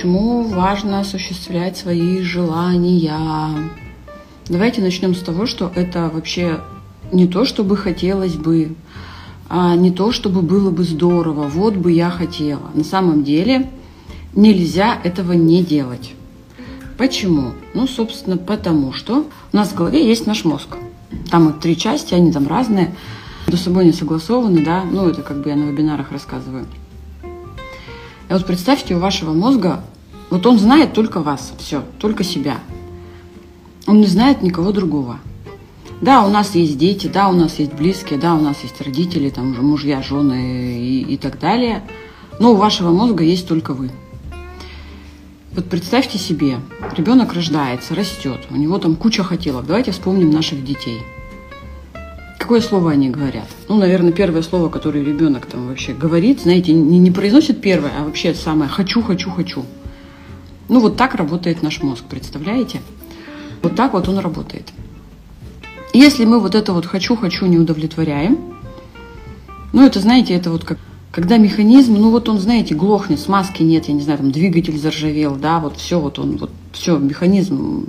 [0.00, 3.70] почему важно осуществлять свои желания.
[4.48, 6.60] Давайте начнем с того, что это вообще
[7.12, 8.76] не то, чтобы хотелось бы,
[9.50, 12.70] а не то, чтобы было бы здорово, вот бы я хотела.
[12.72, 13.68] На самом деле
[14.34, 16.14] нельзя этого не делать.
[16.96, 17.52] Почему?
[17.74, 20.78] Ну, собственно, потому что у нас в голове есть наш мозг.
[21.30, 22.94] Там вот три части, они там разные,
[23.46, 26.64] между собой не согласованы, да, ну, это как бы я на вебинарах рассказываю.
[28.30, 29.82] И вот представьте, у вашего мозга,
[30.30, 32.58] вот он знает только вас, все, только себя.
[33.86, 35.18] Он не знает никого другого.
[36.00, 39.28] Да, у нас есть дети, да, у нас есть близкие, да, у нас есть родители,
[39.28, 41.82] там уже мужья, жены и, и так далее.
[42.38, 43.90] Но у вашего мозга есть только вы.
[45.52, 46.58] Вот представьте себе,
[46.96, 49.66] ребенок рождается, растет, у него там куча хотелок.
[49.66, 51.00] Давайте вспомним наших детей.
[52.38, 53.48] Какое слово они говорят?
[53.68, 58.04] Ну, наверное, первое слово, которое ребенок там вообще говорит, знаете, не, не произносит первое, а
[58.04, 59.64] вообще самое «хочу, хочу, хочу».
[60.70, 62.80] Ну, вот так работает наш мозг, представляете?
[63.60, 64.72] Вот так вот он работает.
[65.92, 68.38] Если мы вот это вот хочу-хочу не удовлетворяем,
[69.72, 70.78] ну это, знаете, это вот как
[71.10, 75.34] когда механизм, ну вот он, знаете, глохнет, смазки нет, я не знаю, там двигатель заржавел,
[75.34, 77.84] да, вот все, вот он, вот все, механизм.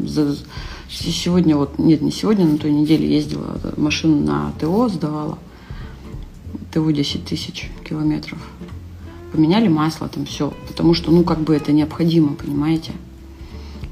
[0.90, 5.38] Сегодня вот, нет, не сегодня, на той неделе ездила, машину на ТО сдавала,
[6.74, 8.40] ТО 10 тысяч километров.
[9.32, 12.92] Поменяли масло, там все, потому что, ну, как бы это необходимо, понимаете?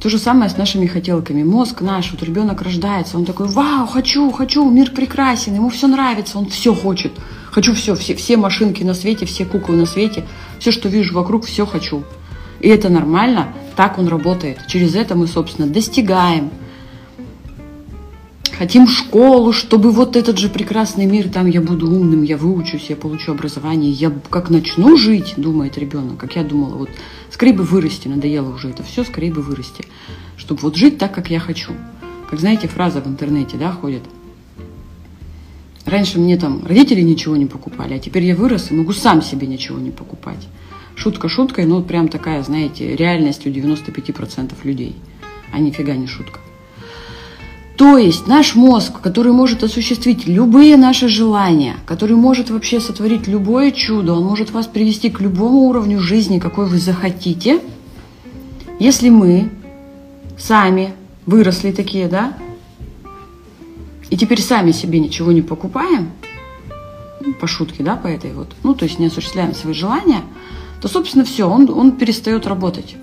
[0.02, 1.44] То же самое с нашими хотелками.
[1.44, 6.38] Мозг наш, вот ребенок рождается, он такой, вау, хочу, хочу, мир прекрасен, ему все нравится,
[6.38, 7.12] он все хочет.
[7.52, 10.26] Хочу все, все, все машинки на свете, все куклы на свете,
[10.60, 12.04] все, что вижу вокруг, все хочу.
[12.62, 14.60] И это нормально, так он работает.
[14.68, 16.52] Через это мы, собственно, достигаем.
[18.60, 22.98] Хотим школу, чтобы вот этот же прекрасный мир, там я буду умным, я выучусь, я
[22.98, 26.90] получу образование, я как начну жить, думает ребенок, как я думала, вот
[27.32, 29.86] Скорее бы вырасти, надоело уже это все, скорее бы вырасти.
[30.36, 31.72] Чтобы вот жить так, как я хочу.
[32.30, 34.02] Как знаете, фраза в интернете, да, ходит.
[35.86, 39.48] Раньше мне там родители ничего не покупали, а теперь я вырос и могу сам себе
[39.48, 40.50] ничего не покупать.
[40.96, 44.96] Шутка шуткой, но прям такая, знаете, реальность у 95% людей.
[45.54, 46.40] А нифига не шутка.
[47.80, 53.72] То есть наш мозг, который может осуществить любые наши желания, который может вообще сотворить любое
[53.72, 57.62] чудо, он может вас привести к любому уровню жизни, какой вы захотите,
[58.80, 59.50] если мы
[60.38, 60.94] сами
[61.26, 62.34] выросли такие, да,
[64.10, 66.12] и теперь сами себе ничего не покупаем,
[67.22, 70.24] ну, по шутке, да, по этой вот, ну, то есть не осуществляем свои желания,
[70.82, 72.98] то, собственно, все, он, он перестает работать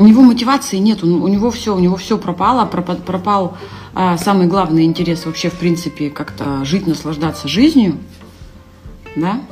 [0.00, 3.58] у него мотивации нет, он, у него все, у него все пропало, пропал, пропал
[3.94, 7.98] а, самый главный интерес вообще, в принципе, как-то жить, наслаждаться жизнью,
[9.14, 9.42] да.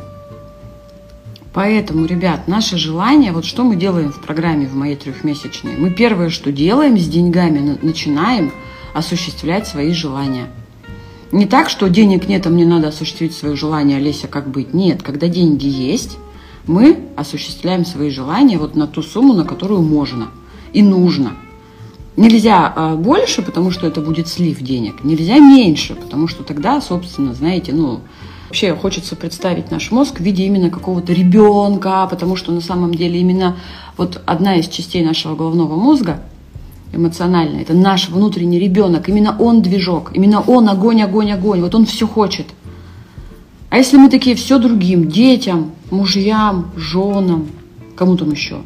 [1.52, 6.30] Поэтому, ребят, наше желание, вот что мы делаем в программе в моей трехмесячной, мы первое,
[6.30, 8.50] что делаем с деньгами, начинаем
[8.94, 10.46] осуществлять свои желания.
[11.30, 14.72] Не так, что денег нет, а мне надо осуществить свое желание, Олеся, как быть.
[14.72, 16.16] Нет, когда деньги есть,
[16.66, 20.28] мы осуществляем свои желания вот на ту сумму, на которую можно
[20.72, 21.32] и нужно.
[22.16, 25.04] Нельзя а, больше, потому что это будет слив денег.
[25.04, 28.00] Нельзя меньше, потому что тогда, собственно, знаете, ну,
[28.48, 33.20] вообще хочется представить наш мозг в виде именно какого-то ребенка, потому что на самом деле
[33.20, 33.56] именно
[33.96, 36.20] вот одна из частей нашего головного мозга,
[36.92, 41.86] эмоциональная, это наш внутренний ребенок, именно он движок, именно он огонь, огонь, огонь, вот он
[41.86, 42.46] все хочет.
[43.70, 47.48] А если мы такие все другим, детям, мужьям, женам,
[47.94, 48.62] кому там еще?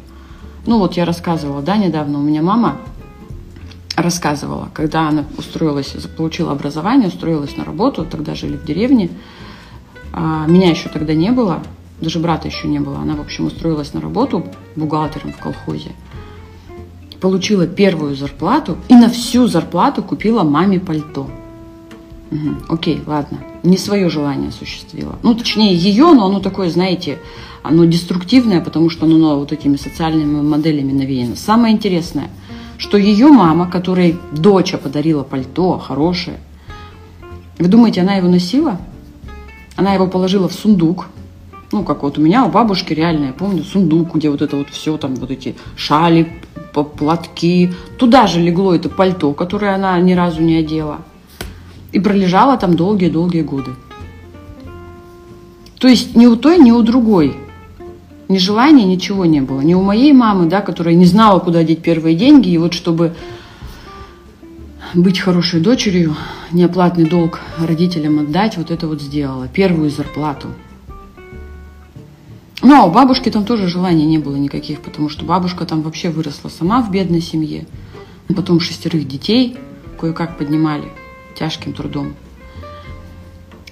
[0.65, 2.77] Ну вот я рассказывала, да, недавно у меня мама
[3.97, 9.09] рассказывала, когда она устроилась, получила образование, устроилась на работу, тогда жили в деревне,
[10.13, 11.61] а, меня еще тогда не было,
[11.99, 15.91] даже брата еще не было, она, в общем, устроилась на работу бухгалтером в колхозе,
[17.19, 21.29] получила первую зарплату и на всю зарплату купила маме пальто.
[22.33, 25.19] Угу, окей, ладно, не свое желание осуществила.
[25.21, 27.19] Ну, точнее, ее, но оно такое, знаете,
[27.61, 31.35] оно деструктивное, потому что оно вот этими социальными моделями навеяно.
[31.35, 32.29] Самое интересное,
[32.79, 36.37] что ее мама, которой доча подарила пальто хорошее,
[37.59, 38.79] вы думаете, она его носила?
[39.75, 41.07] Она его положила в сундук,
[41.71, 44.69] ну, как вот у меня, у бабушки реально, я помню, сундук, где вот это вот
[44.69, 46.41] все, там вот эти шали,
[46.73, 47.71] платки.
[47.99, 51.01] Туда же легло это пальто, которое она ни разу не одела.
[51.93, 53.71] И пролежала там долгие-долгие годы.
[55.79, 57.37] То есть ни у той, ни у другой
[58.33, 59.61] ни желания, ничего не было.
[59.61, 62.49] Ни у моей мамы, да, которая не знала, куда деть первые деньги.
[62.49, 63.13] И вот чтобы
[64.93, 66.15] быть хорошей дочерью,
[66.51, 69.47] неоплатный долг родителям отдать, вот это вот сделала.
[69.47, 70.47] Первую зарплату.
[72.61, 76.49] Но у бабушки там тоже желаний не было никаких, потому что бабушка там вообще выросла
[76.49, 77.67] сама в бедной семье.
[78.35, 79.57] Потом шестерых детей
[79.99, 80.85] кое-как поднимали
[81.35, 82.15] тяжким трудом.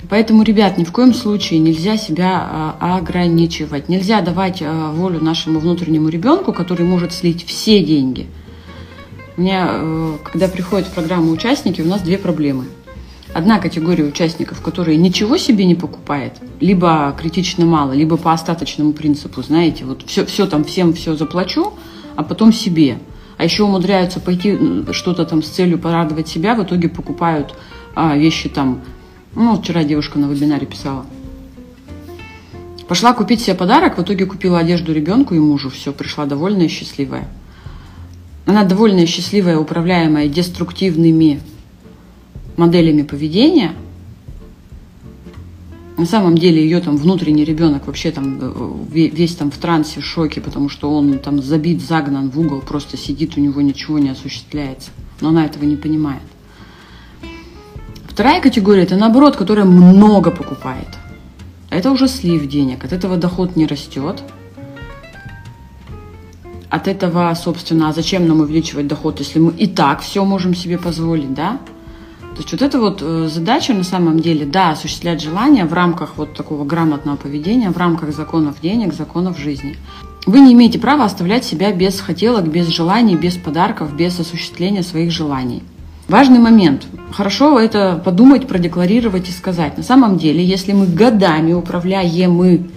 [0.10, 3.88] Поэтому, ребят, ни в коем случае нельзя себя а, ограничивать.
[3.88, 8.28] Нельзя давать а, волю нашему внутреннему ребенку, который может слить все деньги.
[9.38, 12.66] У меня, э, когда приходят в программу участники, у нас две проблемы.
[13.34, 19.42] Одна категория участников, которые ничего себе не покупает, либо критично мало, либо по остаточному принципу,
[19.42, 21.74] знаете, вот все, все там всем все заплачу,
[22.18, 23.00] а потом себе.
[23.42, 24.56] А еще умудряются пойти
[24.92, 27.56] что-то там с целью порадовать себя, в итоге покупают
[27.96, 28.82] а, вещи там
[29.34, 31.08] ну, вчера девушка на вебинаре писала.
[32.88, 35.72] Пошла купить себе подарок, в итоге купила одежду ребенку и мужу.
[35.72, 37.28] Все, пришла довольная и счастливая.
[38.46, 41.42] Она довольная и счастливая, управляемая деструктивными
[42.58, 43.72] моделями поведения.
[46.02, 50.04] На самом деле ее там внутренний ребенок вообще там э, весь там в трансе, в
[50.04, 54.10] шоке, потому что он там забит, загнан в угол, просто сидит, у него ничего не
[54.10, 54.90] осуществляется.
[55.22, 56.24] Но она этого не понимает.
[58.10, 60.88] Вторая категория– это наоборот, которая много покупает.
[61.70, 64.24] Это уже слив денег, от этого доход не растет.
[66.72, 70.80] От этого, собственно, а зачем нам увеличивать доход, если мы и так все можем себе
[70.80, 71.60] позволить, да?
[72.32, 76.18] То есть вот эта вот э, задача на самом деле, да, осуществлять желания в рамках
[76.18, 79.76] вот такого грамотного поведения, в рамках законов денег, законов жизни.
[80.26, 85.12] Вы не имеете права оставлять себя без хотелок, без желаний, без подарков, без осуществления своих
[85.12, 85.64] желаний.
[86.08, 86.88] Важный момент.
[87.12, 89.78] Хорошо это подумать, продекларировать и сказать.
[89.78, 92.70] На самом деле, если мы годами управляем мы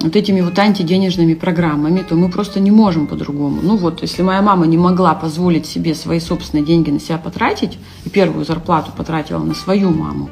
[0.00, 3.60] вот этими вот антиденежными программами, то мы просто не можем по-другому.
[3.62, 7.78] Ну вот, если моя мама не могла позволить себе свои собственные деньги на себя потратить,
[8.04, 10.30] и первую зарплату потратила на свою маму,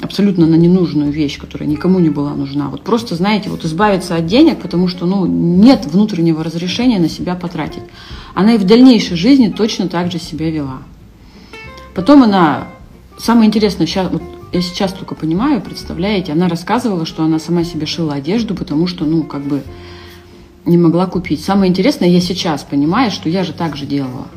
[0.00, 2.68] абсолютно на ненужную вещь, которая никому не была нужна.
[2.68, 7.34] Вот просто, знаете, вот избавиться от денег, потому что, ну, нет внутреннего разрешения на себя
[7.34, 7.82] потратить.
[8.34, 10.78] Она и в дальнейшей жизни точно так же себя вела.
[11.94, 12.68] Потом она,
[13.18, 14.22] самое интересное, сейчас, вот
[14.54, 19.04] я сейчас только понимаю, представляете, она рассказывала, что она сама себе шила одежду, потому что,
[19.04, 19.62] ну, как бы
[20.64, 21.42] не могла купить.
[21.42, 24.28] Самое интересное, я сейчас понимаю, что я же так же делала.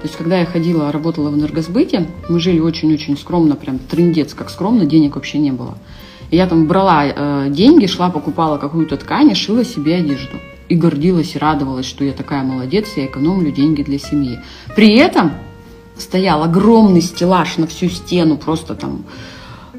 [0.00, 4.50] То есть, когда я ходила, работала в энергосбыте, мы жили очень-очень скромно, прям трындец, как
[4.50, 5.76] скромно, денег вообще не было.
[6.30, 10.36] И я там брала э, деньги, шла, покупала какую-то ткань и шила себе одежду.
[10.68, 14.38] И гордилась, и радовалась, что я такая молодец, я экономлю деньги для семьи.
[14.76, 15.32] При этом
[15.98, 19.04] стоял огромный стеллаж на всю стену, просто там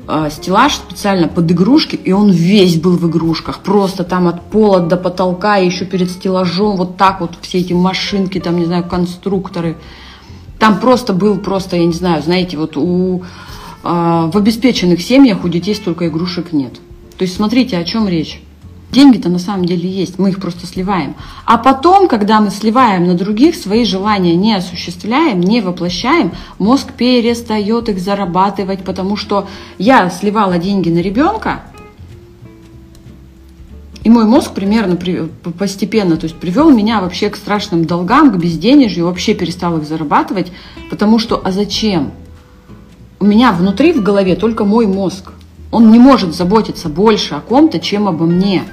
[0.08, 4.80] э, стеллаж специально под игрушки, и он весь был в игрушках, просто там от пола
[4.80, 8.84] до потолка, и еще перед стеллажом вот так вот все эти машинки, там, не знаю,
[8.84, 9.78] конструкторы–
[10.60, 13.22] там просто был, просто, я не знаю, знаете, вот у, э,
[13.84, 16.74] в обеспеченных семьях у детей столько игрушек нет.
[17.18, 18.42] То есть смотрите, о чем речь.
[18.98, 21.14] Деньги-то на самом деле есть, мы их просто сливаем.
[21.46, 27.90] А потом, когда мы сливаем на других, свои желания не осуществляем, не воплощаем, мозг перестает
[27.90, 29.48] их зарабатывать, потому что
[29.78, 31.62] я сливала деньги на ребенка,
[34.04, 35.30] и мой мозг примерно при,
[35.60, 40.52] постепенно то есть, привел меня вообще к страшным долгам, к безденежью, вообще перестал их зарабатывать,
[40.90, 42.14] потому что, а зачем?
[43.20, 45.34] У меня внутри в голове только мой мозг.
[45.72, 48.64] Он не может заботиться больше о ком-то, чем обо мне.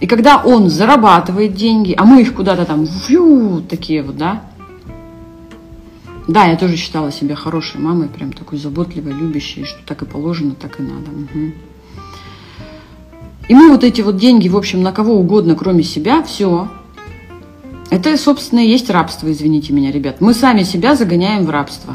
[0.00, 4.42] И когда он зарабатывает деньги, а мы их куда-то там, фью, такие вот, да,
[6.28, 10.54] да, я тоже считала себя хорошей мамой, прям такой заботливой, любящей, что так и положено,
[10.54, 11.10] так и надо.
[11.10, 11.52] Угу.
[13.48, 16.68] И мы вот эти вот деньги, в общем, на кого угодно, кроме себя, все.
[17.88, 20.20] Это, собственно, и есть рабство, извините меня, ребят.
[20.20, 21.94] Мы сами себя загоняем в рабство.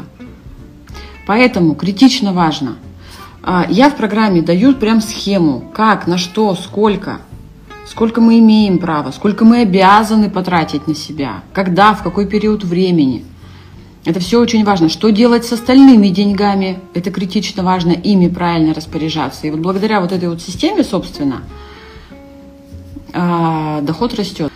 [1.28, 2.76] Поэтому критично важно.
[3.44, 7.20] А, я в программе даю прям схему, как, на что, сколько,
[7.86, 13.24] сколько мы имеем права, сколько мы обязаны потратить на себя, когда, в какой период времени–
[14.04, 14.90] это все очень важно.
[14.90, 16.78] Что делать с остальными деньгами?
[16.92, 19.46] Это критично важно, ими правильно распоряжаться.
[19.46, 21.42] И вот благодаря вот этой вот системе, собственно,
[23.14, 24.52] а, доход растет.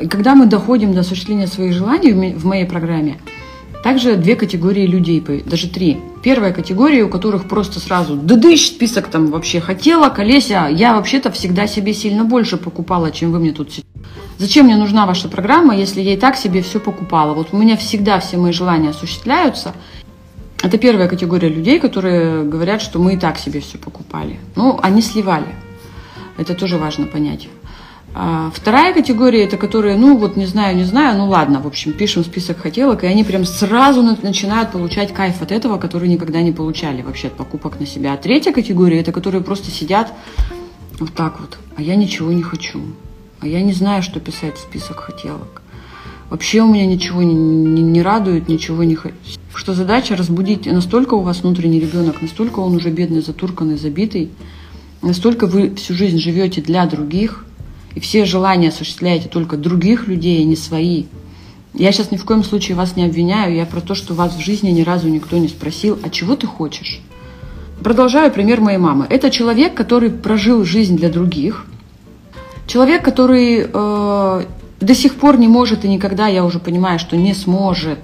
[0.00, 3.18] И когда мы доходим до осуществления своих желаний в моей программе,
[3.82, 5.98] также две категории людей, даже три.
[6.22, 11.66] Первая категория, у которых просто сразу дыдыщ, список там вообще хотела, колеся, я вообще-то всегда
[11.66, 13.70] себе сильно больше покупала, чем вы мне тут
[14.38, 17.34] Зачем мне нужна ваша программа, если я и так себе все покупала?
[17.34, 19.74] Вот у меня всегда все мои желания осуществляются.
[20.62, 24.38] Это первая категория людей, которые говорят, что мы и так себе все покупали.
[24.56, 25.54] Ну, они сливали.
[26.38, 27.48] Это тоже важно понять.
[28.12, 31.92] А вторая категория, это которые, ну вот не знаю, не знаю, ну ладно, в общем,
[31.92, 36.50] пишем список хотелок, и они прям сразу начинают получать кайф от этого, который никогда не
[36.50, 38.14] получали вообще от покупок на себя.
[38.14, 40.12] А третья категория, это которые просто сидят
[40.98, 41.56] Вот так вот.
[41.76, 42.80] А я ничего не хочу.
[43.40, 45.62] А я не знаю, что писать в список хотелок.
[46.28, 49.14] Вообще у меня ничего не, не, не радует, ничего не хочу.
[49.54, 54.30] Что задача разбудить настолько у вас внутренний ребенок, настолько он уже бедный, затурканный, забитый,
[55.02, 57.44] настолько вы всю жизнь живете для других,
[57.94, 61.04] и все желания осуществляете только других людей, а не свои.
[61.74, 64.40] Я сейчас ни в коем случае вас не обвиняю, я про то, что вас в
[64.40, 67.00] жизни ни разу никто не спросил, а чего ты хочешь?
[67.82, 69.06] Продолжаю пример моей мамы.
[69.08, 71.64] Это человек, который прожил жизнь для других,
[72.66, 74.44] человек, который э,
[74.80, 77.98] до сих пор не может и никогда, я уже понимаю, что не сможет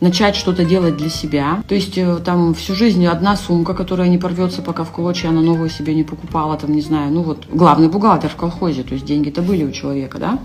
[0.00, 1.62] начать что-то делать для себя.
[1.68, 5.40] То есть э, там всю жизнь одна сумка, которая не порвется, пока в клочья она
[5.40, 9.06] новую себе не покупала, там, не знаю, ну вот, главный бухгалтер в колхозе, то есть
[9.06, 10.38] деньги-то были у человека, да.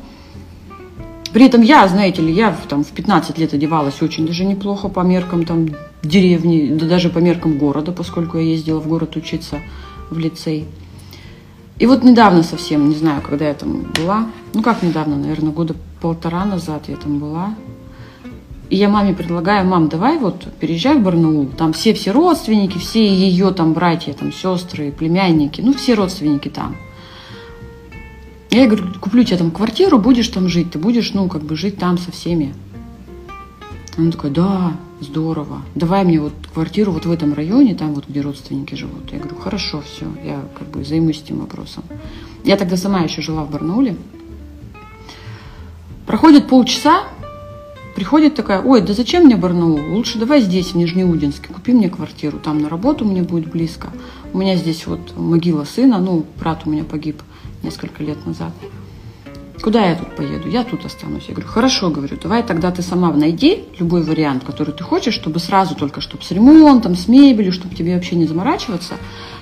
[1.34, 5.00] При этом я, знаете ли, я там в 15 лет одевалась очень даже неплохо по
[5.00, 5.70] меркам там
[6.04, 9.60] деревни, да даже по меркам города, поскольку я ездила в город учиться
[10.10, 10.68] в лицей.
[11.80, 15.74] И вот недавно совсем, не знаю, когда я там была, ну как недавно, наверное, года
[16.02, 17.56] полтора назад я там была.
[18.72, 23.52] И я маме предлагаю, мам, давай вот переезжай в Барнаул, там все-все родственники, все ее
[23.52, 26.78] там братья, там сестры, племянники, ну все родственники там.
[28.50, 31.58] Я ей говорю, куплю тебе там квартиру, будешь там жить, ты будешь, ну, как бы
[31.58, 32.56] жить там со всеми.
[33.98, 38.22] Она такая, да, здорово, давай мне вот квартиру вот в этом районе, там вот, где
[38.22, 39.12] родственники живут.
[39.12, 41.84] Я говорю, хорошо, все, я как бы займусь этим вопросом.
[42.46, 43.98] Я тогда сама еще жила в Барнауле.
[46.08, 47.04] Проходит полчаса,
[47.96, 49.80] приходит такая, ой, да зачем мне Барнаул?
[49.94, 53.90] Лучше давай здесь, в Нижнеудинске, купи мне квартиру, там на работу мне будет близко.
[54.34, 57.22] У меня здесь вот могила сына, ну, брат у меня погиб
[57.64, 58.52] несколько лет назад.
[59.62, 60.50] Куда я тут поеду?
[60.50, 61.26] Я тут останусь.
[61.28, 65.40] Я говорю, хорошо, говорю, давай тогда ты сама найди любой вариант, который ты хочешь, чтобы
[65.40, 68.96] сразу только, чтобы с ремонтом, с мебелью, чтобы тебе вообще не заморачиваться.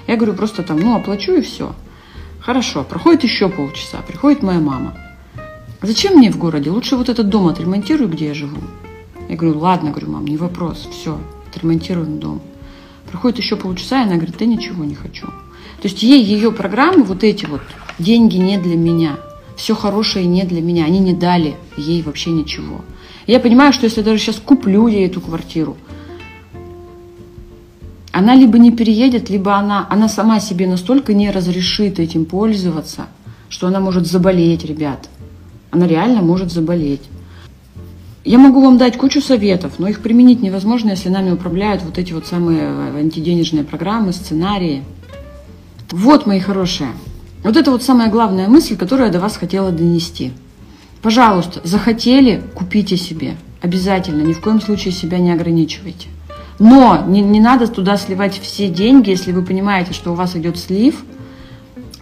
[0.08, 1.74] Я говорю, просто там, ну, оплачу и все.
[2.42, 4.94] Хорошо, проходит еще полчаса, приходит моя мама.
[5.82, 6.70] Зачем мне в городе?
[6.70, 8.62] Лучше вот этот дом отремонтирую, где я живу.
[9.30, 11.20] Я говорю, ладно, говорю, мам, не вопрос, все,
[11.50, 12.42] отремонтируем дом.
[13.10, 15.28] Проходит еще полчаса, и она говорит, да ничего не хочу.
[15.28, 17.62] То есть ей ее программы, вот эти вот,
[17.98, 19.18] деньги не для меня–
[19.60, 20.86] все хорошее не для меня.
[20.86, 22.82] Они не дали ей вообще ничего.
[23.28, 25.76] я понимаю, что если даже сейчас куплю ей эту квартиру,
[28.12, 33.08] она либо не переедет, либо она, она сама себе настолько не разрешит этим пользоваться,
[33.50, 35.10] что она может заболеть, ребят.
[35.72, 37.02] Она реально может заболеть.
[38.26, 42.14] Я могу вам дать кучу советов, но их применить невозможно, если нами управляют вот эти
[42.14, 44.84] вот самые антиденежные программы, сценарии.
[45.92, 46.90] Вот, мои хорошие,
[47.44, 50.34] вот это вот самая главная мысль, которую я до вас хотела донести.
[51.02, 53.38] Пожалуйста, захотели, купите себе.
[53.62, 56.08] Обязательно, ни в коем случае себя не ограничивайте.
[56.60, 60.58] Но не, не надо туда сливать все деньги, если вы понимаете, что у вас идет
[60.58, 61.04] слив.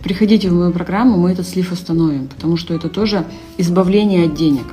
[0.08, 3.26] Приходите в мою программу, мы этот слив остановим, потому что это тоже
[3.58, 4.64] избавление от денег.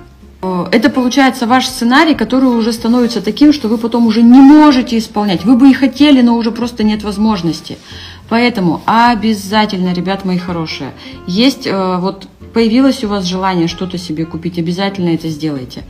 [0.71, 5.45] Это получается ваш сценарий, который уже становится таким, что вы потом уже не можете исполнять.
[5.45, 7.79] Вы бы и хотели, но уже просто нет возможности.
[8.29, 10.93] Поэтому обязательно, ребят мои хорошие,
[11.27, 15.83] есть э, вот появилось у вас желание что-то себе купить, обязательно это сделайте.